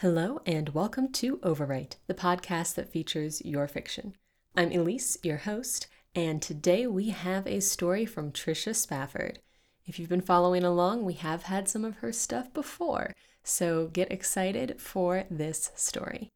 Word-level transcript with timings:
Hello, 0.00 0.42
and 0.44 0.74
welcome 0.74 1.10
to 1.12 1.38
Overwrite, 1.38 1.96
the 2.06 2.12
podcast 2.12 2.74
that 2.74 2.92
features 2.92 3.40
your 3.46 3.66
fiction. 3.66 4.14
I'm 4.54 4.70
Elise, 4.70 5.16
your 5.22 5.38
host, 5.38 5.86
and 6.14 6.42
today 6.42 6.86
we 6.86 7.08
have 7.08 7.46
a 7.46 7.60
story 7.60 8.04
from 8.04 8.30
Tricia 8.30 8.76
Spafford. 8.76 9.38
If 9.86 9.98
you've 9.98 10.10
been 10.10 10.20
following 10.20 10.64
along, 10.64 11.06
we 11.06 11.14
have 11.14 11.44
had 11.44 11.66
some 11.66 11.82
of 11.82 12.00
her 12.00 12.12
stuff 12.12 12.52
before, 12.52 13.14
so 13.42 13.86
get 13.86 14.12
excited 14.12 14.82
for 14.82 15.24
this 15.30 15.70
story. 15.76 16.28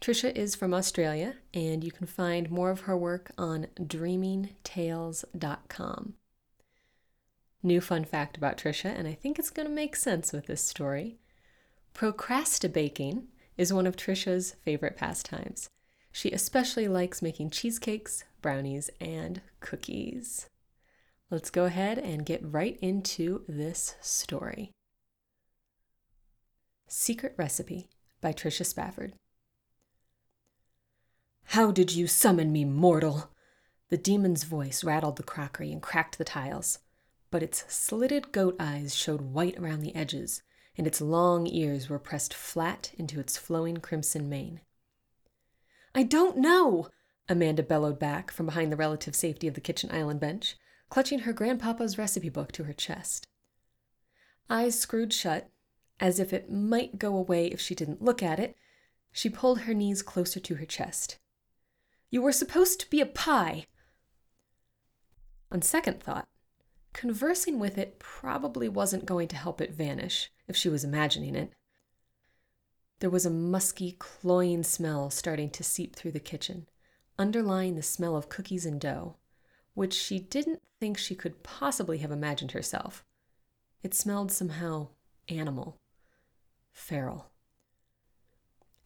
Tricia 0.00 0.34
is 0.34 0.54
from 0.54 0.72
Australia, 0.72 1.34
and 1.52 1.84
you 1.84 1.92
can 1.92 2.06
find 2.06 2.50
more 2.50 2.70
of 2.70 2.80
her 2.80 2.96
work 2.96 3.30
on 3.36 3.66
dreamingtales.com. 3.78 6.14
New 7.62 7.80
fun 7.82 8.06
fact 8.06 8.38
about 8.38 8.56
Tricia, 8.56 8.98
and 8.98 9.06
I 9.06 9.12
think 9.12 9.38
it's 9.38 9.50
going 9.50 9.68
to 9.68 9.74
make 9.74 9.96
sense 9.96 10.32
with 10.32 10.46
this 10.46 10.64
story. 10.64 11.19
Procrastinating 12.00 13.26
is 13.58 13.74
one 13.74 13.86
of 13.86 13.94
Tricia's 13.94 14.56
favorite 14.64 14.96
pastimes. 14.96 15.68
She 16.10 16.30
especially 16.30 16.88
likes 16.88 17.20
making 17.20 17.50
cheesecakes, 17.50 18.24
brownies, 18.40 18.88
and 19.02 19.42
cookies. 19.60 20.48
Let's 21.30 21.50
go 21.50 21.66
ahead 21.66 21.98
and 21.98 22.24
get 22.24 22.40
right 22.42 22.78
into 22.80 23.44
this 23.46 23.96
story. 24.00 24.72
Secret 26.88 27.34
Recipe 27.36 27.90
by 28.22 28.32
Tricia 28.32 28.64
Spafford. 28.64 29.12
How 31.48 31.70
did 31.70 31.92
you 31.92 32.06
summon 32.06 32.50
me, 32.50 32.64
mortal? 32.64 33.30
The 33.90 33.98
demon's 33.98 34.44
voice 34.44 34.82
rattled 34.82 35.16
the 35.16 35.22
crockery 35.22 35.70
and 35.70 35.82
cracked 35.82 36.16
the 36.16 36.24
tiles, 36.24 36.78
but 37.30 37.42
its 37.42 37.66
slitted 37.68 38.32
goat 38.32 38.56
eyes 38.58 38.94
showed 38.94 39.20
white 39.20 39.58
around 39.58 39.82
the 39.82 39.94
edges 39.94 40.40
and 40.80 40.86
its 40.86 41.02
long 41.02 41.46
ears 41.46 41.90
were 41.90 41.98
pressed 41.98 42.32
flat 42.32 42.92
into 42.96 43.20
its 43.20 43.36
flowing 43.36 43.76
crimson 43.76 44.30
mane. 44.30 44.62
I 45.94 46.02
don't 46.02 46.38
know, 46.38 46.88
Amanda 47.28 47.62
bellowed 47.62 47.98
back 47.98 48.30
from 48.30 48.46
behind 48.46 48.72
the 48.72 48.78
relative 48.78 49.14
safety 49.14 49.46
of 49.46 49.52
the 49.52 49.60
kitchen 49.60 49.90
island 49.92 50.20
bench, 50.20 50.56
clutching 50.88 51.18
her 51.18 51.34
grandpapa's 51.34 51.98
recipe 51.98 52.30
book 52.30 52.50
to 52.52 52.64
her 52.64 52.72
chest. 52.72 53.26
Eyes 54.48 54.80
screwed 54.80 55.12
shut, 55.12 55.50
as 56.00 56.18
if 56.18 56.32
it 56.32 56.50
might 56.50 56.98
go 56.98 57.14
away 57.14 57.48
if 57.48 57.60
she 57.60 57.74
didn't 57.74 58.00
look 58.00 58.22
at 58.22 58.40
it, 58.40 58.56
she 59.12 59.28
pulled 59.28 59.60
her 59.60 59.74
knees 59.74 60.00
closer 60.00 60.40
to 60.40 60.54
her 60.54 60.64
chest. 60.64 61.18
You 62.08 62.22
were 62.22 62.32
supposed 62.32 62.80
to 62.80 62.88
be 62.88 63.02
a 63.02 63.06
pie. 63.06 63.66
On 65.52 65.60
second 65.60 66.02
thought, 66.02 66.26
Conversing 66.92 67.58
with 67.58 67.78
it 67.78 67.98
probably 67.98 68.68
wasn't 68.68 69.06
going 69.06 69.28
to 69.28 69.36
help 69.36 69.60
it 69.60 69.72
vanish, 69.72 70.30
if 70.48 70.56
she 70.56 70.68
was 70.68 70.84
imagining 70.84 71.34
it. 71.34 71.52
There 72.98 73.10
was 73.10 73.24
a 73.24 73.30
musky, 73.30 73.92
cloying 73.92 74.62
smell 74.62 75.08
starting 75.10 75.50
to 75.50 75.64
seep 75.64 75.96
through 75.96 76.12
the 76.12 76.20
kitchen, 76.20 76.68
underlying 77.18 77.76
the 77.76 77.82
smell 77.82 78.16
of 78.16 78.28
cookies 78.28 78.66
and 78.66 78.80
dough, 78.80 79.16
which 79.74 79.94
she 79.94 80.18
didn't 80.18 80.62
think 80.78 80.98
she 80.98 81.14
could 81.14 81.42
possibly 81.42 81.98
have 81.98 82.10
imagined 82.10 82.52
herself. 82.52 83.04
It 83.82 83.94
smelled 83.94 84.30
somehow 84.30 84.88
animal, 85.28 85.78
feral. 86.72 87.30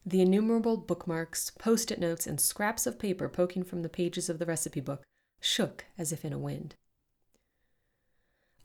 The 0.05 0.21
innumerable 0.21 0.77
bookmarks, 0.77 1.49
post 1.49 1.91
it 1.91 1.99
notes, 1.99 2.27
and 2.27 2.39
scraps 2.39 2.85
of 2.85 2.99
paper 2.99 3.27
poking 3.27 3.63
from 3.63 3.81
the 3.81 3.89
pages 3.89 4.29
of 4.29 4.39
the 4.39 4.45
recipe 4.45 4.79
book 4.79 5.03
shook 5.41 5.85
as 5.97 6.13
if 6.13 6.23
in 6.23 6.31
a 6.31 6.37
wind. 6.37 6.75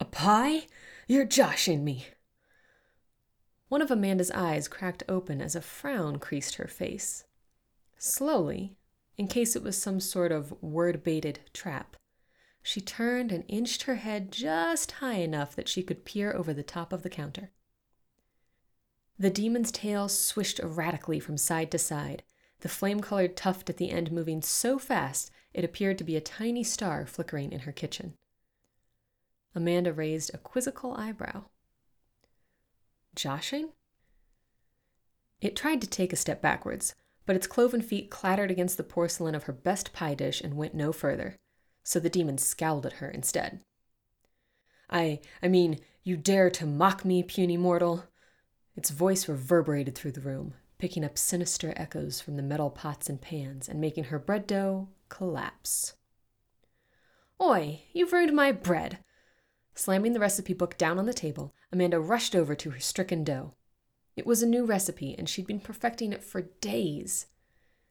A 0.01 0.05
pie? 0.05 0.65
You're 1.07 1.25
joshing 1.25 1.83
me. 1.83 2.07
One 3.69 3.83
of 3.83 3.91
Amanda's 3.91 4.31
eyes 4.31 4.67
cracked 4.67 5.03
open 5.07 5.39
as 5.39 5.55
a 5.55 5.61
frown 5.61 6.17
creased 6.17 6.55
her 6.55 6.65
face. 6.65 7.25
Slowly, 7.99 8.77
in 9.15 9.27
case 9.27 9.55
it 9.55 9.61
was 9.61 9.77
some 9.77 9.99
sort 9.99 10.31
of 10.31 10.59
word 10.59 11.03
baited 11.03 11.41
trap, 11.53 11.97
she 12.63 12.81
turned 12.81 13.31
and 13.31 13.43
inched 13.47 13.83
her 13.83 13.97
head 13.97 14.31
just 14.31 14.93
high 14.93 15.19
enough 15.19 15.55
that 15.55 15.69
she 15.69 15.83
could 15.83 16.03
peer 16.03 16.33
over 16.33 16.51
the 16.51 16.63
top 16.63 16.91
of 16.91 17.03
the 17.03 17.09
counter. 17.09 17.51
The 19.19 19.29
demon's 19.29 19.71
tail 19.71 20.09
swished 20.09 20.59
erratically 20.59 21.19
from 21.19 21.37
side 21.37 21.69
to 21.69 21.77
side, 21.77 22.23
the 22.61 22.69
flame 22.69 23.01
colored 23.01 23.37
tuft 23.37 23.69
at 23.69 23.77
the 23.77 23.91
end 23.91 24.11
moving 24.11 24.41
so 24.41 24.79
fast 24.79 25.29
it 25.53 25.63
appeared 25.63 25.99
to 25.99 26.03
be 26.03 26.15
a 26.15 26.21
tiny 26.21 26.63
star 26.63 27.05
flickering 27.05 27.51
in 27.51 27.59
her 27.59 27.71
kitchen. 27.71 28.15
Amanda 29.53 29.91
raised 29.91 30.31
a 30.33 30.37
quizzical 30.37 30.93
eyebrow. 30.95 31.45
Joshing? 33.15 33.69
It 35.41 35.55
tried 35.55 35.81
to 35.81 35.87
take 35.87 36.13
a 36.13 36.17
step 36.17 36.41
backwards, 36.41 36.95
but 37.25 37.35
its 37.35 37.47
cloven 37.47 37.81
feet 37.81 38.09
clattered 38.09 38.51
against 38.51 38.77
the 38.77 38.83
porcelain 38.83 39.35
of 39.35 39.43
her 39.43 39.53
best 39.53 39.93
pie 39.93 40.13
dish 40.13 40.41
and 40.41 40.55
went 40.55 40.73
no 40.73 40.91
further, 40.91 41.37
so 41.83 41.99
the 41.99 42.09
demon 42.09 42.37
scowled 42.37 42.85
at 42.85 42.93
her 42.93 43.09
instead. 43.09 43.61
I 44.89 45.19
I 45.41 45.47
mean, 45.47 45.79
you 46.03 46.17
dare 46.17 46.49
to 46.51 46.65
mock 46.65 47.05
me, 47.05 47.23
puny 47.23 47.57
mortal? 47.57 48.05
Its 48.75 48.89
voice 48.89 49.27
reverberated 49.27 49.95
through 49.95 50.13
the 50.13 50.21
room, 50.21 50.53
picking 50.77 51.03
up 51.03 51.17
sinister 51.17 51.73
echoes 51.75 52.21
from 52.21 52.37
the 52.37 52.43
metal 52.43 52.69
pots 52.69 53.09
and 53.09 53.21
pans 53.21 53.67
and 53.67 53.81
making 53.81 54.05
her 54.05 54.19
bread 54.19 54.47
dough 54.47 54.89
collapse. 55.09 55.93
Oi, 57.41 57.81
you've 57.93 58.13
ruined 58.13 58.35
my 58.35 58.51
bread. 58.51 58.99
Slamming 59.73 60.13
the 60.13 60.19
recipe 60.19 60.53
book 60.53 60.77
down 60.77 60.99
on 60.99 61.05
the 61.05 61.13
table, 61.13 61.53
Amanda 61.71 61.99
rushed 61.99 62.35
over 62.35 62.55
to 62.55 62.71
her 62.71 62.79
stricken 62.79 63.23
dough. 63.23 63.53
It 64.15 64.25
was 64.25 64.43
a 64.43 64.47
new 64.47 64.65
recipe, 64.65 65.15
and 65.17 65.29
she'd 65.29 65.47
been 65.47 65.59
perfecting 65.59 66.11
it 66.11 66.23
for 66.23 66.41
days. 66.41 67.27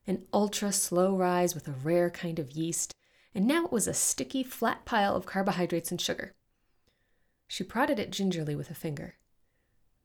An 0.06 0.26
ultra 0.32 0.72
slow 0.72 1.16
rise 1.16 1.54
with 1.54 1.66
a 1.66 1.72
rare 1.72 2.10
kind 2.10 2.38
of 2.38 2.52
yeast, 2.52 2.94
and 3.34 3.46
now 3.46 3.64
it 3.64 3.72
was 3.72 3.86
a 3.86 3.94
sticky, 3.94 4.42
flat 4.42 4.84
pile 4.84 5.16
of 5.16 5.26
carbohydrates 5.26 5.90
and 5.90 6.00
sugar. 6.00 6.34
She 7.48 7.64
prodded 7.64 7.98
it 7.98 8.12
gingerly 8.12 8.54
with 8.54 8.70
a 8.70 8.74
finger. 8.74 9.16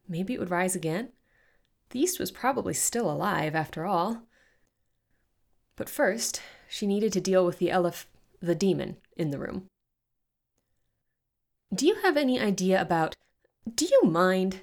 Maybe 0.08 0.34
it 0.34 0.40
would 0.40 0.52
rise 0.52 0.76
again? 0.76 1.10
The 1.90 2.00
yeast 2.00 2.20
was 2.20 2.32
probably 2.32 2.74
still 2.74 3.10
alive, 3.10 3.56
after 3.56 3.86
all. 3.86 4.24
But 5.76 5.90
first, 5.90 6.42
she 6.70 6.88
needed 6.88 7.12
to 7.14 7.22
deal 7.22 7.46
with 7.46 7.60
the 7.60 7.70
elef- 7.70 8.06
the 8.42 8.56
demon 8.56 8.98
in 9.18 9.32
the 9.32 9.40
room. 9.40 9.68
Do 11.76 11.86
you 11.86 11.96
have 12.04 12.16
any 12.16 12.40
idea 12.40 12.80
about. 12.80 13.16
Do 13.74 13.86
you 13.86 14.04
mind? 14.04 14.62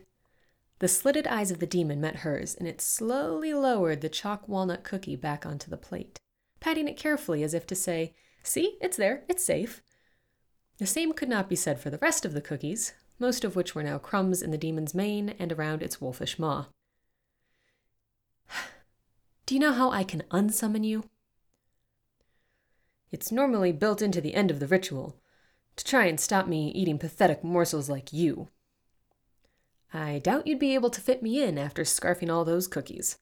The 0.79 0.89
slitted 0.89 1.27
eyes 1.27 1.51
of 1.51 1.59
the 1.59 1.67
demon 1.67 2.01
met 2.01 2.17
hers, 2.17 2.55
and 2.55 2.67
it 2.67 2.81
slowly 2.81 3.53
lowered 3.53 4.01
the 4.01 4.09
chalk 4.09 4.49
walnut 4.49 4.83
cookie 4.83 5.17
back 5.17 5.45
onto 5.45 5.69
the 5.69 5.77
plate, 5.77 6.21
patting 6.59 6.89
it 6.89 6.97
carefully 6.97 7.43
as 7.43 7.53
if 7.53 7.67
to 7.67 7.75
say, 7.75 8.15
See, 8.43 8.79
it's 8.81 8.97
there, 8.97 9.25
it's 9.29 9.45
safe. 9.45 9.83
The 10.79 10.87
same 10.87 11.13
could 11.13 11.29
not 11.29 11.51
be 11.51 11.57
said 11.57 11.79
for 11.79 11.91
the 11.91 11.99
rest 11.99 12.25
of 12.25 12.33
the 12.33 12.41
cookies, 12.41 12.95
most 13.19 13.45
of 13.45 13.57
which 13.57 13.75
were 13.75 13.83
now 13.83 13.99
crumbs 13.99 14.41
in 14.41 14.51
the 14.51 14.57
demon's 14.57 14.95
mane 14.95 15.35
and 15.39 15.53
around 15.53 15.83
its 15.83 16.01
wolfish 16.01 16.39
maw. 16.39 16.67
Do 19.47 19.55
you 19.55 19.61
know 19.61 19.73
how 19.73 19.91
I 19.91 20.03
can 20.03 20.23
unsummon 20.31 20.85
you? 20.85 21.05
It's 23.11 23.31
normally 23.31 23.73
built 23.73 24.01
into 24.01 24.23
the 24.23 24.35
end 24.35 24.51
of 24.51 24.61
the 24.61 24.67
ritual, 24.67 25.22
to 25.77 25.85
try 25.85 26.07
and 26.07 26.21
stop 26.21 26.47
me 26.47 26.71
eating 26.71 26.99
pathetic 26.99 27.43
morsels 27.43 27.89
like 27.89 28.13
you. 28.13 28.49
I 29.95 30.19
doubt 30.19 30.47
you'd 30.47 30.59
be 30.59 30.75
able 30.75 30.91
to 30.91 31.01
fit 31.01 31.23
me 31.23 31.43
in 31.43 31.59
after 31.59 31.83
scarfing 31.83 32.33
all 32.33 32.45
those 32.45 32.67
cookies. 32.67 33.19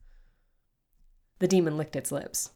The 1.40 1.48
demon 1.48 1.76
licked 1.76 1.96
its 1.96 2.12
lips. 2.12 2.50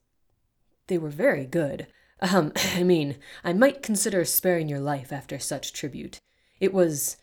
They 0.87 0.99
were 0.99 1.11
very 1.11 1.47
good. 1.47 1.87
Um, 2.21 2.53
I 2.75 2.83
mean, 2.83 3.17
I 3.43 3.53
might 3.53 3.83
consider 3.83 4.25
sparing 4.25 4.69
your 4.69 4.81
life 4.81 5.13
after 5.13 5.39
such 5.39 5.73
tribute. 5.73 6.21
It 6.61 6.73
was 6.73 7.17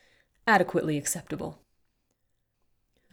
adequately 0.47 0.97
acceptable. 0.97 1.61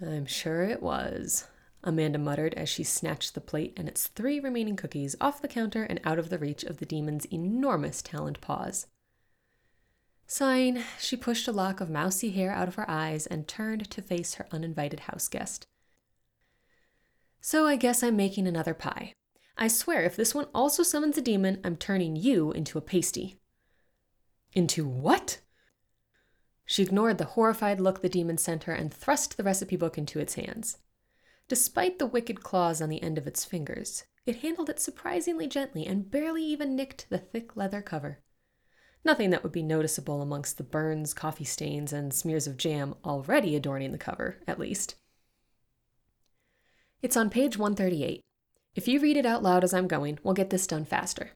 I'm 0.01 0.27
sure 0.27 0.63
it 0.63 0.83
was, 0.83 1.47
Amanda 1.83 2.19
muttered 2.19 2.55
as 2.55 2.69
she 2.69 2.85
snatched 2.85 3.35
the 3.35 3.41
plate 3.41 3.75
and 3.77 3.89
its 3.89 4.07
three 4.09 4.41
remaining 4.41 4.77
cookies 4.77 5.17
off 5.21 5.43
the 5.43 5.49
counter 5.49 5.83
and 5.83 6.01
out 6.05 6.19
of 6.19 6.31
the 6.31 6.39
reach 6.39 6.65
of 6.65 6.79
the 6.79 6.87
demon's 6.87 7.27
enormous 7.27 8.03
taloned 8.03 8.41
paws. 8.41 8.87
Sighing, 10.31 10.83
she 11.01 11.17
pushed 11.17 11.49
a 11.49 11.53
lock 11.53 11.81
of 11.81 11.89
mousy 11.89 12.31
hair 12.31 12.53
out 12.53 12.69
of 12.69 12.75
her 12.75 12.89
eyes 12.89 13.27
and 13.27 13.49
turned 13.49 13.91
to 13.91 14.03
face 14.03 14.35
her 14.35 14.47
uninvited 14.53 15.01
house 15.01 15.27
guest. 15.27 15.67
So 17.41 17.67
I 17.67 17.77
guess 17.77 18.03
I'm 18.03 18.15
making 18.15 18.47
another 18.47 18.75
pie. 18.75 19.15
I 19.57 19.69
swear, 19.69 20.03
if 20.03 20.17
this 20.17 20.35
one 20.35 20.47
also 20.55 20.83
summons 20.83 21.17
a 21.17 21.23
demon, 21.23 21.61
I'm 21.65 21.77
turning 21.77 22.15
you 22.15 22.53
into 22.53 22.77
a 22.77 22.83
pasty. 22.83 23.41
Into 24.53 24.87
what? 24.87 25.41
She 26.67 26.83
ignored 26.83 27.17
the 27.17 27.25
horrified 27.25 27.81
look 27.81 28.03
the 28.03 28.11
demon 28.11 28.37
sent 28.37 28.65
her 28.65 28.75
and 28.75 28.93
thrust 28.93 29.39
the 29.39 29.45
recipe 29.45 29.77
book 29.77 29.97
into 29.97 30.21
its 30.21 30.35
hands. 30.35 30.77
Despite 31.49 31.99
the 31.99 32.07
wicked 32.07 32.43
claws 32.43 32.83
on 32.83 32.91
the 32.91 33.03
end 33.03 33.17
of 33.17 33.27
its 33.27 33.47
fingers, 33.47 34.05
it 34.27 34.37
handled 34.37 34.69
it 34.69 34.79
surprisingly 34.79 35.47
gently 35.47 35.87
and 35.87 36.11
barely 36.11 36.45
even 36.45 36.77
nicked 36.77 37.09
the 37.09 37.17
thick 37.17 37.57
leather 37.57 37.81
cover. 37.81 38.19
Nothing 39.09 39.31
that 39.31 39.43
would 39.43 39.53
be 39.53 39.63
noticeable 39.63 40.21
amongst 40.21 40.59
the 40.59 40.63
burns, 40.63 41.15
coffee 41.15 41.43
stains, 41.43 41.95
and 41.95 42.13
smears 42.13 42.47
of 42.47 42.59
jam 42.59 42.95
already 43.07 43.57
adorning 43.57 43.91
the 43.91 43.97
cover, 43.97 44.37
at 44.47 44.59
least. 44.59 44.97
It's 47.01 47.17
on 47.17 47.31
page 47.31 47.57
138. 47.57 48.21
If 48.75 48.87
you 48.87 49.01
read 49.01 49.17
it 49.17 49.25
out 49.25 49.43
loud 49.43 49.65
as 49.65 49.73
I'm 49.73 49.89
going, 49.89 50.19
we'll 50.23 50.35
get 50.35 50.51
this 50.51 50.67
done 50.67 50.85
faster. 50.85 51.31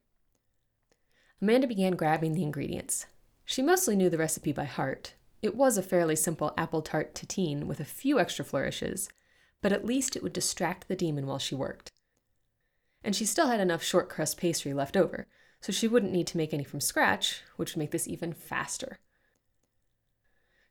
Amanda 1.40 1.66
began 1.66 1.96
grabbing 1.96 2.34
the 2.34 2.42
ingredients. 2.42 3.06
She 3.46 3.62
mostly 3.62 3.96
knew 3.96 4.10
the 4.10 4.18
recipe 4.18 4.52
by 4.52 4.64
heart. 4.64 5.14
It 5.40 5.56
was 5.56 5.78
a 5.78 5.82
fairly 5.82 6.14
simple 6.14 6.52
apple 6.58 6.82
tart 6.82 7.14
tatine 7.14 7.66
with 7.66 7.80
a 7.80 7.86
few 7.86 8.20
extra 8.20 8.44
flourishes, 8.44 9.08
but 9.62 9.72
at 9.72 9.86
least 9.86 10.14
it 10.14 10.22
would 10.22 10.34
distract 10.34 10.88
the 10.88 10.94
demon 10.94 11.26
while 11.26 11.38
she 11.38 11.54
worked. 11.54 11.90
And 13.02 13.16
she 13.16 13.24
still 13.24 13.46
had 13.46 13.60
enough 13.60 13.82
short 13.82 14.10
crust 14.10 14.36
pastry 14.36 14.74
left 14.74 14.94
over, 14.94 15.26
so 15.62 15.72
she 15.72 15.86
wouldn't 15.86 16.12
need 16.12 16.26
to 16.26 16.36
make 16.36 16.52
any 16.52 16.64
from 16.64 16.80
scratch, 16.80 17.40
which 17.56 17.72
would 17.72 17.78
make 17.78 17.92
this 17.92 18.08
even 18.08 18.32
faster. 18.32 18.98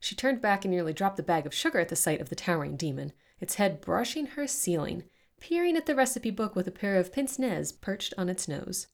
She 0.02 0.16
turned 0.16 0.42
back 0.42 0.66
and 0.66 0.72
nearly 0.72 0.92
dropped 0.92 1.16
the 1.16 1.24
bag 1.24 1.46
of 1.46 1.54
sugar 1.54 1.80
at 1.80 1.88
the 1.88 1.96
sight 1.96 2.20
of 2.20 2.28
the 2.28 2.36
towering 2.36 2.76
demon, 2.76 3.14
its 3.40 3.56
head 3.56 3.80
brushing 3.80 4.28
her 4.28 4.46
ceiling, 4.48 5.06
peering 5.40 5.78
at 5.78 5.86
the 5.86 5.96
recipe 5.96 6.30
book 6.30 6.58
with 6.58 6.68
a 6.68 6.72
pair 6.72 6.98
of 6.98 7.14
pince 7.14 7.40
nez 7.40 7.72
perched 7.72 8.14
on 8.18 8.28
its 8.28 8.50
nose. 8.50 8.88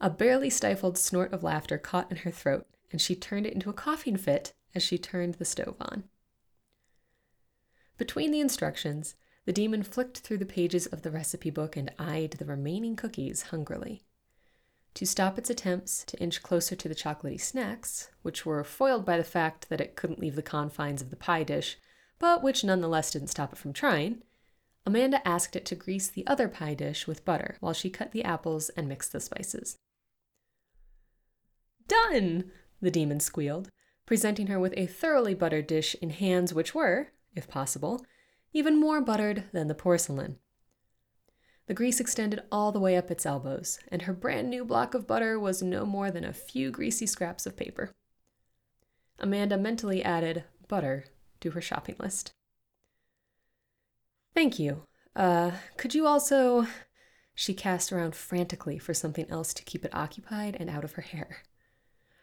A 0.00 0.08
barely 0.08 0.50
stifled 0.50 0.96
snort 0.96 1.32
of 1.32 1.42
laughter 1.42 1.78
caught 1.78 2.10
in 2.10 2.18
her 2.18 2.30
throat, 2.30 2.66
and 2.92 3.00
she 3.00 3.16
turned 3.16 3.44
it 3.44 3.54
into 3.54 3.70
a 3.70 3.74
coughing 3.74 4.16
fit 4.16 4.52
as 4.72 4.84
she 4.84 4.98
turned 4.98 5.34
the 5.34 5.44
stove 5.44 5.76
on. 5.80 6.04
Between 7.98 8.30
the 8.30 8.40
instructions, 8.40 9.16
the 9.46 9.52
demon 9.52 9.82
flicked 9.82 10.18
through 10.18 10.38
the 10.38 10.46
pages 10.46 10.86
of 10.86 11.02
the 11.02 11.10
recipe 11.10 11.50
book 11.50 11.76
and 11.76 11.90
eyed 11.98 12.32
the 12.32 12.44
remaining 12.44 12.94
cookies 12.94 13.42
hungrily. 13.42 14.05
To 14.96 15.04
stop 15.04 15.36
its 15.36 15.50
attempts 15.50 16.04
to 16.04 16.18
inch 16.18 16.42
closer 16.42 16.74
to 16.74 16.88
the 16.88 16.94
chocolaty 16.94 17.38
snacks, 17.38 18.08
which 18.22 18.46
were 18.46 18.64
foiled 18.64 19.04
by 19.04 19.18
the 19.18 19.24
fact 19.24 19.68
that 19.68 19.80
it 19.80 19.94
couldn't 19.94 20.20
leave 20.20 20.36
the 20.36 20.42
confines 20.42 21.02
of 21.02 21.10
the 21.10 21.16
pie 21.16 21.42
dish, 21.42 21.76
but 22.18 22.42
which 22.42 22.64
nonetheless 22.64 23.10
didn't 23.10 23.28
stop 23.28 23.52
it 23.52 23.58
from 23.58 23.74
trying, 23.74 24.22
Amanda 24.86 25.20
asked 25.28 25.54
it 25.54 25.66
to 25.66 25.74
grease 25.74 26.08
the 26.08 26.26
other 26.26 26.48
pie 26.48 26.72
dish 26.72 27.06
with 27.06 27.26
butter 27.26 27.58
while 27.60 27.74
she 27.74 27.90
cut 27.90 28.12
the 28.12 28.24
apples 28.24 28.70
and 28.70 28.88
mixed 28.88 29.12
the 29.12 29.20
spices. 29.20 29.76
Done! 31.86 32.50
the 32.80 32.90
demon 32.90 33.20
squealed, 33.20 33.70
presenting 34.06 34.46
her 34.46 34.58
with 34.58 34.72
a 34.78 34.86
thoroughly 34.86 35.34
buttered 35.34 35.66
dish 35.66 35.94
in 36.00 36.08
hands 36.08 36.54
which 36.54 36.74
were, 36.74 37.08
if 37.34 37.46
possible, 37.48 38.06
even 38.54 38.80
more 38.80 39.02
buttered 39.02 39.44
than 39.52 39.68
the 39.68 39.74
porcelain. 39.74 40.38
The 41.66 41.74
grease 41.74 41.98
extended 41.98 42.42
all 42.52 42.70
the 42.70 42.80
way 42.80 42.96
up 42.96 43.10
its 43.10 43.26
elbows, 43.26 43.78
and 43.88 44.02
her 44.02 44.12
brand 44.12 44.48
new 44.48 44.64
block 44.64 44.94
of 44.94 45.06
butter 45.06 45.38
was 45.38 45.62
no 45.62 45.84
more 45.84 46.10
than 46.10 46.24
a 46.24 46.32
few 46.32 46.70
greasy 46.70 47.06
scraps 47.06 47.44
of 47.44 47.56
paper. 47.56 47.90
Amanda 49.18 49.56
mentally 49.56 50.02
added 50.02 50.44
butter 50.68 51.06
to 51.40 51.50
her 51.50 51.60
shopping 51.60 51.96
list. 51.98 52.32
Thank 54.34 54.58
you. 54.58 54.82
Uh, 55.16 55.52
could 55.76 55.94
you 55.94 56.06
also. 56.06 56.66
She 57.34 57.52
cast 57.52 57.92
around 57.92 58.14
frantically 58.14 58.78
for 58.78 58.94
something 58.94 59.28
else 59.28 59.52
to 59.54 59.64
keep 59.64 59.84
it 59.84 59.94
occupied 59.94 60.56
and 60.58 60.70
out 60.70 60.84
of 60.84 60.92
her 60.92 61.02
hair. 61.02 61.42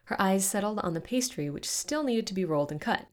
Her 0.06 0.20
eyes 0.20 0.46
settled 0.46 0.80
on 0.80 0.94
the 0.94 1.02
pastry, 1.02 1.50
which 1.50 1.70
still 1.70 2.04
needed 2.04 2.26
to 2.28 2.34
be 2.34 2.46
rolled 2.46 2.72
and 2.72 2.82
cut. 2.82 3.08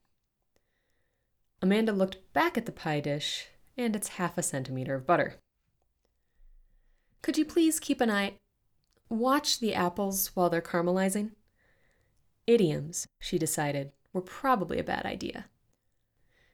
Amanda 1.61 1.93
looked 1.93 2.33
back 2.33 2.57
at 2.57 2.65
the 2.65 2.73
pie 2.73 3.01
dish 3.01 3.49
and 3.77 3.95
its 3.95 4.09
half 4.09 4.39
a 4.39 4.43
centimeter 4.43 4.95
of 4.95 5.07
butter. 5.07 5.41
Could 7.23 7.37
you 7.37 7.45
please 7.45 7.81
keep 7.81 8.01
an 8.01 8.11
eye? 8.11 8.35
Watch 9.09 9.59
the 9.61 9.75
apples 9.75 10.29
while 10.35 10.49
they're 10.49 10.63
caramelizing? 10.63 11.33
Idioms, 12.47 13.07
she 13.19 13.39
decided, 13.39 13.93
were 14.13 14.23
probably 14.23 14.79
a 14.79 14.85
bad 14.85 15.05
idea. 15.05 15.47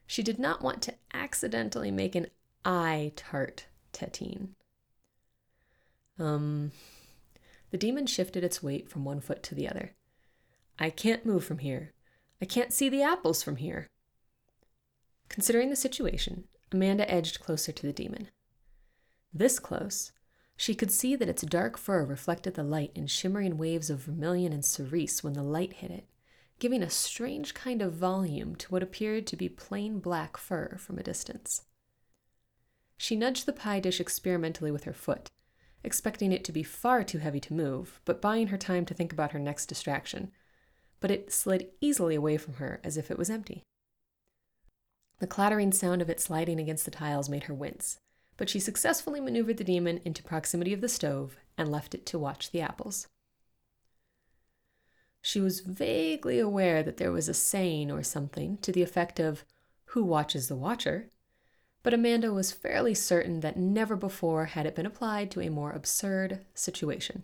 She 0.05 0.23
did 0.23 0.39
not 0.39 0.61
want 0.61 0.81
to 0.83 0.95
accidentally 1.13 1.91
make 1.91 2.15
an 2.15 2.27
eye 2.65 3.11
tart 3.15 3.67
tatine. 3.93 4.49
Um, 6.19 6.71
the 7.71 7.77
demon 7.77 8.07
shifted 8.07 8.43
its 8.43 8.63
weight 8.63 8.89
from 8.89 9.05
one 9.05 9.19
foot 9.19 9.43
to 9.43 9.55
the 9.55 9.69
other. 9.69 9.93
I 10.79 10.89
can't 10.89 11.25
move 11.25 11.43
from 11.43 11.59
here. 11.59 11.93
I 12.41 12.45
can't 12.45 12.73
see 12.73 12.89
the 12.89 13.01
apples 13.01 13.43
from 13.43 13.57
here. 13.57 13.87
Considering 15.29 15.69
the 15.69 15.75
situation, 15.75 16.45
Amanda 16.71 17.09
edged 17.09 17.39
closer 17.39 17.71
to 17.71 17.85
the 17.85 17.93
demon. 17.93 18.29
This 19.33 19.59
close, 19.59 20.11
she 20.57 20.73
could 20.73 20.91
see 20.91 21.15
that 21.15 21.29
its 21.29 21.43
dark 21.43 21.77
fur 21.77 22.03
reflected 22.03 22.55
the 22.55 22.63
light 22.63 22.91
in 22.95 23.05
shimmering 23.05 23.57
waves 23.57 23.91
of 23.91 23.99
vermilion 23.99 24.51
and 24.51 24.65
cerise 24.65 25.23
when 25.23 25.33
the 25.33 25.43
light 25.43 25.73
hit 25.73 25.91
it, 25.91 26.05
giving 26.57 26.81
a 26.81 26.89
strange 26.89 27.53
kind 27.53 27.79
of 27.79 27.93
volume 27.93 28.55
to 28.55 28.67
what 28.69 28.81
appeared 28.81 29.27
to 29.27 29.35
be 29.37 29.47
plain 29.47 29.99
black 29.99 30.35
fur 30.35 30.75
from 30.79 30.97
a 30.97 31.03
distance. 31.03 31.61
She 32.97 33.15
nudged 33.15 33.45
the 33.45 33.53
pie 33.53 33.79
dish 33.79 33.99
experimentally 33.99 34.71
with 34.71 34.85
her 34.85 34.93
foot, 34.93 35.29
expecting 35.83 36.31
it 36.31 36.43
to 36.45 36.51
be 36.51 36.63
far 36.63 37.03
too 37.03 37.19
heavy 37.19 37.39
to 37.41 37.53
move, 37.53 38.01
but 38.03 38.19
buying 38.19 38.47
her 38.47 38.57
time 38.57 38.83
to 38.85 38.95
think 38.95 39.13
about 39.13 39.33
her 39.33 39.39
next 39.39 39.67
distraction. 39.67 40.31
But 40.99 41.11
it 41.11 41.31
slid 41.31 41.67
easily 41.79 42.15
away 42.15 42.37
from 42.37 42.55
her 42.55 42.81
as 42.83 42.97
if 42.97 43.11
it 43.11 43.19
was 43.19 43.29
empty. 43.29 43.61
The 45.19 45.27
clattering 45.27 45.71
sound 45.71 46.01
of 46.01 46.09
it 46.09 46.19
sliding 46.19 46.59
against 46.59 46.85
the 46.85 46.91
tiles 46.91 47.29
made 47.29 47.43
her 47.43 47.53
wince, 47.53 47.99
but 48.37 48.49
she 48.49 48.59
successfully 48.59 49.19
maneuvered 49.19 49.57
the 49.57 49.63
demon 49.63 49.99
into 50.05 50.23
proximity 50.23 50.71
of 50.71 50.81
the 50.81 50.87
stove 50.87 51.37
and 51.57 51.71
left 51.71 51.93
it 51.95 52.05
to 52.05 52.19
watch 52.19 52.51
the 52.51 52.61
apples. 52.61 53.07
She 55.21 55.41
was 55.41 55.59
vaguely 55.59 56.39
aware 56.39 56.83
that 56.83 56.97
there 56.97 57.11
was 57.11 57.27
a 57.27 57.33
saying 57.33 57.91
or 57.91 58.03
something 58.03 58.57
to 58.59 58.71
the 58.71 58.83
effect 58.83 59.19
of, 59.19 59.43
Who 59.87 60.03
watches 60.03 60.47
the 60.47 60.55
watcher? 60.55 61.09
But 61.83 61.93
Amanda 61.93 62.31
was 62.31 62.51
fairly 62.51 62.93
certain 62.93 63.41
that 63.41 63.57
never 63.57 63.95
before 63.95 64.45
had 64.45 64.65
it 64.65 64.75
been 64.75 64.85
applied 64.85 65.31
to 65.31 65.41
a 65.41 65.49
more 65.49 65.71
absurd 65.71 66.45
situation. 66.53 67.23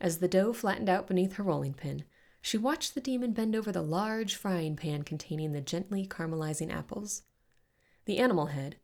As 0.00 0.18
the 0.18 0.28
dough 0.28 0.52
flattened 0.52 0.88
out 0.88 1.08
beneath 1.08 1.34
her 1.34 1.42
rolling 1.42 1.74
pin, 1.74 2.04
she 2.40 2.56
watched 2.56 2.94
the 2.94 3.00
demon 3.00 3.32
bend 3.32 3.56
over 3.56 3.72
the 3.72 3.82
large 3.82 4.36
frying 4.36 4.76
pan 4.76 5.02
containing 5.02 5.52
the 5.52 5.60
gently 5.60 6.06
caramelizing 6.06 6.72
apples. 6.72 7.22
The 8.04 8.18
animal 8.18 8.46
head, 8.46 8.76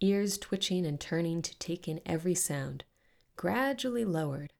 ears 0.00 0.38
twitching 0.38 0.86
and 0.86 1.00
turning 1.00 1.42
to 1.42 1.58
take 1.58 1.86
in 1.86 2.00
every 2.06 2.34
sound, 2.34 2.84
gradually 3.36 4.04
lowered, 4.04 4.52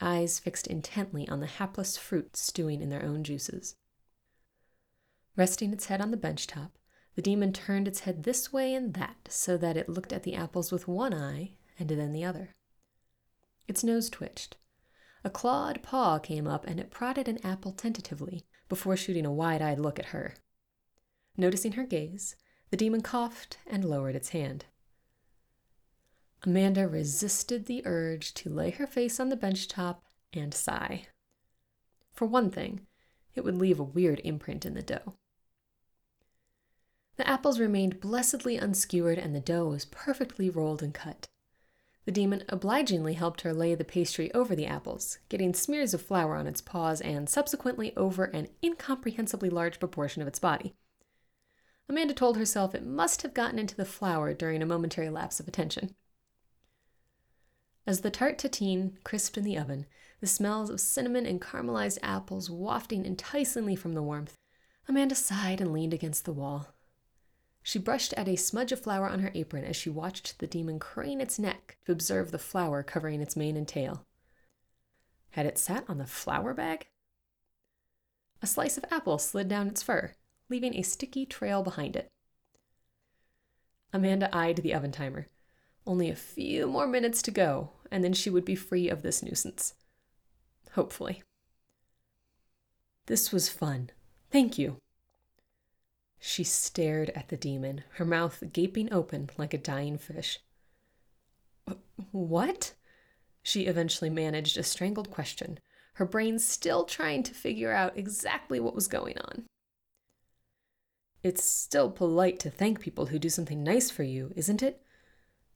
eyes 0.00 0.38
fixed 0.38 0.66
intently 0.66 1.28
on 1.28 1.40
the 1.40 1.46
hapless 1.46 1.96
fruit 1.96 2.36
stewing 2.36 2.80
in 2.80 2.88
their 2.88 3.04
own 3.04 3.24
juices. 3.24 3.76
Resting 5.36 5.72
its 5.72 5.86
head 5.86 6.00
on 6.00 6.10
the 6.10 6.16
bench 6.16 6.46
top, 6.46 6.78
the 7.14 7.22
demon 7.22 7.52
turned 7.52 7.88
its 7.88 8.00
head 8.00 8.22
this 8.22 8.52
way 8.52 8.74
and 8.74 8.94
that 8.94 9.28
so 9.28 9.56
that 9.56 9.76
it 9.76 9.88
looked 9.88 10.12
at 10.12 10.22
the 10.22 10.34
apples 10.34 10.70
with 10.70 10.88
one 10.88 11.14
eye 11.14 11.52
and 11.78 11.88
then 11.88 12.12
the 12.12 12.24
other. 12.24 12.54
Its 13.66 13.84
nose 13.84 14.08
twitched, 14.08 14.56
a 15.24 15.30
clawed 15.30 15.82
paw 15.82 16.18
came 16.18 16.46
up 16.46 16.66
and 16.66 16.78
it 16.78 16.90
prodded 16.90 17.28
an 17.28 17.44
apple 17.44 17.72
tentatively 17.72 18.46
before 18.68 18.96
shooting 18.96 19.26
a 19.26 19.32
wide 19.32 19.60
eyed 19.60 19.78
look 19.78 19.98
at 19.98 20.06
her. 20.06 20.34
Noticing 21.36 21.72
her 21.72 21.84
gaze, 21.84 22.36
the 22.70 22.76
demon 22.76 23.00
coughed 23.00 23.58
and 23.66 23.84
lowered 23.84 24.14
its 24.14 24.30
hand. 24.30 24.66
Amanda 26.44 26.86
resisted 26.86 27.66
the 27.66 27.82
urge 27.84 28.32
to 28.34 28.48
lay 28.48 28.70
her 28.70 28.86
face 28.86 29.18
on 29.18 29.28
the 29.28 29.36
bench 29.36 29.66
top 29.68 30.04
and 30.32 30.54
sigh. 30.54 31.06
For 32.12 32.26
one 32.26 32.50
thing, 32.50 32.86
it 33.34 33.44
would 33.44 33.56
leave 33.56 33.80
a 33.80 33.84
weird 33.84 34.20
imprint 34.24 34.64
in 34.64 34.74
the 34.74 34.82
dough. 34.82 35.14
The 37.16 37.28
apples 37.28 37.58
remained 37.58 38.00
blessedly 38.00 38.56
unskewered 38.56 39.18
and 39.18 39.34
the 39.34 39.40
dough 39.40 39.68
was 39.68 39.84
perfectly 39.84 40.48
rolled 40.48 40.82
and 40.82 40.94
cut. 40.94 41.26
The 42.04 42.12
demon 42.12 42.44
obligingly 42.48 43.14
helped 43.14 43.40
her 43.42 43.52
lay 43.52 43.74
the 43.74 43.84
pastry 43.84 44.32
over 44.32 44.54
the 44.54 44.66
apples, 44.66 45.18
getting 45.28 45.52
smears 45.52 45.92
of 45.92 46.00
flour 46.00 46.36
on 46.36 46.46
its 46.46 46.60
paws 46.60 47.00
and 47.00 47.28
subsequently 47.28 47.94
over 47.96 48.24
an 48.24 48.48
incomprehensibly 48.62 49.50
large 49.50 49.78
proportion 49.80 50.22
of 50.22 50.28
its 50.28 50.38
body. 50.38 50.74
Amanda 51.88 52.14
told 52.14 52.36
herself 52.36 52.74
it 52.74 52.86
must 52.86 53.22
have 53.22 53.34
gotten 53.34 53.58
into 53.58 53.74
the 53.74 53.84
flour 53.84 54.32
during 54.32 54.62
a 54.62 54.66
momentary 54.66 55.10
lapse 55.10 55.40
of 55.40 55.48
attention. 55.48 55.94
As 57.88 58.02
the 58.02 58.10
tart 58.10 58.36
tatine 58.36 58.98
crisped 59.02 59.38
in 59.38 59.44
the 59.44 59.56
oven, 59.56 59.86
the 60.20 60.26
smells 60.26 60.68
of 60.68 60.78
cinnamon 60.78 61.24
and 61.24 61.40
caramelized 61.40 61.96
apples 62.02 62.50
wafting 62.50 63.06
enticingly 63.06 63.74
from 63.74 63.94
the 63.94 64.02
warmth, 64.02 64.36
Amanda 64.86 65.14
sighed 65.14 65.62
and 65.62 65.72
leaned 65.72 65.94
against 65.94 66.26
the 66.26 66.32
wall. 66.34 66.74
She 67.62 67.78
brushed 67.78 68.12
at 68.12 68.28
a 68.28 68.36
smudge 68.36 68.72
of 68.72 68.80
flour 68.82 69.08
on 69.08 69.20
her 69.20 69.32
apron 69.34 69.64
as 69.64 69.74
she 69.74 69.88
watched 69.88 70.38
the 70.38 70.46
demon 70.46 70.78
crane 70.78 71.18
its 71.18 71.38
neck 71.38 71.78
to 71.86 71.92
observe 71.92 72.30
the 72.30 72.38
flour 72.38 72.82
covering 72.82 73.22
its 73.22 73.36
mane 73.36 73.56
and 73.56 73.66
tail. 73.66 74.04
Had 75.30 75.46
it 75.46 75.56
sat 75.56 75.86
on 75.88 75.96
the 75.96 76.04
flour 76.04 76.52
bag? 76.52 76.88
A 78.42 78.46
slice 78.46 78.76
of 78.76 78.84
apple 78.90 79.16
slid 79.16 79.48
down 79.48 79.66
its 79.66 79.82
fur, 79.82 80.12
leaving 80.50 80.76
a 80.76 80.82
sticky 80.82 81.24
trail 81.24 81.62
behind 81.62 81.96
it. 81.96 82.10
Amanda 83.94 84.28
eyed 84.36 84.58
the 84.58 84.74
oven 84.74 84.92
timer. 84.92 85.28
Only 85.86 86.10
a 86.10 86.14
few 86.14 86.66
more 86.66 86.86
minutes 86.86 87.22
to 87.22 87.30
go, 87.30 87.70
and 87.90 88.04
then 88.04 88.12
she 88.12 88.30
would 88.30 88.44
be 88.44 88.54
free 88.54 88.88
of 88.88 89.02
this 89.02 89.22
nuisance. 89.22 89.74
Hopefully. 90.72 91.22
This 93.06 93.32
was 93.32 93.48
fun. 93.48 93.90
Thank 94.30 94.58
you. 94.58 94.76
She 96.20 96.44
stared 96.44 97.10
at 97.10 97.28
the 97.28 97.36
demon, 97.36 97.84
her 97.94 98.04
mouth 98.04 98.42
gaping 98.52 98.92
open 98.92 99.30
like 99.38 99.54
a 99.54 99.58
dying 99.58 99.98
fish. 99.98 100.40
What? 102.10 102.74
She 103.42 103.66
eventually 103.66 104.10
managed 104.10 104.58
a 104.58 104.62
strangled 104.62 105.10
question, 105.10 105.58
her 105.94 106.04
brain 106.04 106.38
still 106.38 106.84
trying 106.84 107.22
to 107.24 107.34
figure 107.34 107.72
out 107.72 107.96
exactly 107.96 108.60
what 108.60 108.74
was 108.74 108.88
going 108.88 109.18
on. 109.18 109.44
It's 111.22 111.42
still 111.42 111.90
polite 111.90 112.38
to 112.40 112.50
thank 112.50 112.80
people 112.80 113.06
who 113.06 113.18
do 113.18 113.28
something 113.28 113.62
nice 113.62 113.90
for 113.90 114.02
you, 114.02 114.32
isn't 114.36 114.62
it? 114.62 114.82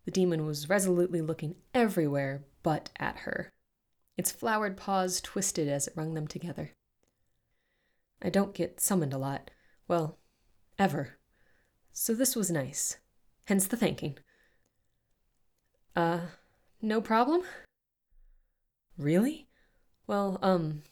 The 0.04 0.10
demon 0.10 0.46
was 0.46 0.68
resolutely 0.68 1.20
looking 1.20 1.56
everywhere 1.74 2.44
but 2.62 2.90
at 2.98 3.18
her. 3.18 3.52
Its 4.16 4.30
floured 4.30 4.76
paws 4.76 5.20
twisted 5.20 5.68
as 5.68 5.86
it 5.86 5.94
wrung 5.96 6.14
them 6.14 6.26
together. 6.26 6.72
I 8.20 8.30
don't 8.30 8.54
get 8.54 8.80
summoned 8.80 9.12
a 9.12 9.18
lot. 9.18 9.50
Well, 9.88 10.18
ever. 10.78 11.18
So 11.92 12.14
this 12.14 12.36
was 12.36 12.50
nice. 12.50 12.98
Hence 13.46 13.66
the 13.66 13.76
thanking. 13.76 14.18
Uh, 15.96 16.20
no 16.80 17.00
problem? 17.00 17.42
Really? 18.96 19.48
Well, 20.06 20.38
um, 20.42 20.82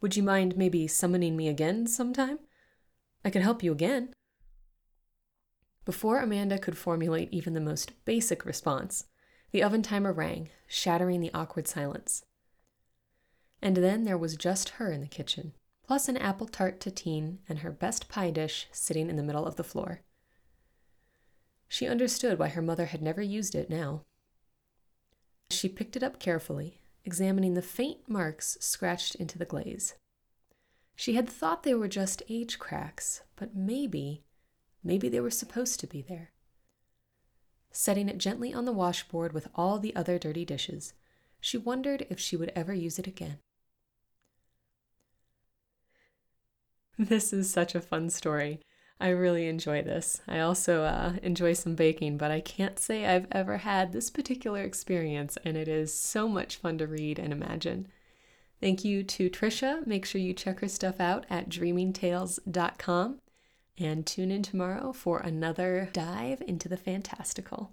would 0.00 0.16
you 0.16 0.22
mind 0.22 0.56
maybe 0.56 0.86
summoning 0.86 1.36
me 1.36 1.48
again 1.48 1.86
sometime? 1.86 2.38
I 3.24 3.30
could 3.30 3.42
help 3.42 3.62
you 3.62 3.72
again. 3.72 4.14
Before 5.84 6.20
Amanda 6.20 6.58
could 6.58 6.78
formulate 6.78 7.32
even 7.32 7.54
the 7.54 7.60
most 7.60 7.92
basic 8.04 8.44
response, 8.44 9.06
the 9.50 9.62
oven 9.62 9.82
timer 9.82 10.12
rang, 10.12 10.48
shattering 10.66 11.20
the 11.20 11.32
awkward 11.34 11.66
silence. 11.66 12.24
And 13.60 13.76
then 13.76 14.04
there 14.04 14.18
was 14.18 14.36
just 14.36 14.70
her 14.70 14.92
in 14.92 15.00
the 15.00 15.08
kitchen, 15.08 15.54
plus 15.84 16.08
an 16.08 16.16
apple 16.16 16.46
tart 16.46 16.80
tatine 16.80 17.38
and 17.48 17.60
her 17.60 17.70
best 17.70 18.08
pie 18.08 18.30
dish 18.30 18.68
sitting 18.72 19.10
in 19.10 19.16
the 19.16 19.22
middle 19.22 19.46
of 19.46 19.56
the 19.56 19.64
floor. 19.64 20.02
She 21.68 21.86
understood 21.86 22.38
why 22.38 22.48
her 22.48 22.62
mother 22.62 22.86
had 22.86 23.02
never 23.02 23.22
used 23.22 23.54
it 23.54 23.70
now. 23.70 24.02
She 25.50 25.68
picked 25.68 25.96
it 25.96 26.02
up 26.02 26.18
carefully, 26.18 26.80
examining 27.04 27.54
the 27.54 27.62
faint 27.62 28.08
marks 28.08 28.56
scratched 28.60 29.14
into 29.16 29.38
the 29.38 29.44
glaze. 29.44 29.94
She 30.94 31.14
had 31.14 31.28
thought 31.28 31.62
they 31.62 31.74
were 31.74 31.88
just 31.88 32.22
age 32.28 32.58
cracks, 32.58 33.22
but 33.36 33.56
maybe, 33.56 34.22
maybe 34.82 35.08
they 35.08 35.20
were 35.20 35.30
supposed 35.30 35.80
to 35.80 35.86
be 35.86 36.02
there. 36.02 36.30
Setting 37.70 38.08
it 38.08 38.18
gently 38.18 38.52
on 38.52 38.64
the 38.64 38.72
washboard 38.72 39.32
with 39.32 39.48
all 39.54 39.78
the 39.78 39.94
other 39.96 40.18
dirty 40.18 40.44
dishes, 40.44 40.92
she 41.40 41.56
wondered 41.56 42.06
if 42.10 42.20
she 42.20 42.36
would 42.36 42.52
ever 42.54 42.74
use 42.74 42.98
it 42.98 43.06
again. 43.06 43.38
This 46.98 47.32
is 47.32 47.50
such 47.50 47.74
a 47.74 47.80
fun 47.80 48.10
story. 48.10 48.60
I 49.00 49.08
really 49.08 49.48
enjoy 49.48 49.82
this. 49.82 50.20
I 50.28 50.38
also 50.38 50.84
uh, 50.84 51.14
enjoy 51.22 51.54
some 51.54 51.74
baking, 51.74 52.18
but 52.18 52.30
I 52.30 52.40
can't 52.40 52.78
say 52.78 53.04
I've 53.04 53.26
ever 53.32 53.56
had 53.56 53.92
this 53.92 54.10
particular 54.10 54.62
experience, 54.62 55.36
and 55.44 55.56
it 55.56 55.66
is 55.66 55.92
so 55.92 56.28
much 56.28 56.56
fun 56.56 56.78
to 56.78 56.86
read 56.86 57.18
and 57.18 57.32
imagine. 57.32 57.88
Thank 58.60 58.84
you 58.84 59.02
to 59.02 59.28
Tricia. 59.28 59.84
Make 59.86 60.04
sure 60.04 60.20
you 60.20 60.34
check 60.34 60.60
her 60.60 60.68
stuff 60.68 61.00
out 61.00 61.26
at 61.28 61.48
dreamingtales.com 61.48 63.18
and 63.78 64.06
tune 64.06 64.30
in 64.30 64.42
tomorrow 64.42 64.92
for 64.92 65.18
another 65.18 65.88
dive 65.92 66.42
into 66.46 66.68
the 66.68 66.76
fantastical. 66.76 67.72